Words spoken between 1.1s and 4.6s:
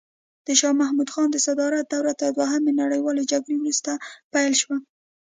خان د صدارت دوره تر دوهمې نړیوالې جګړې وروسته پیل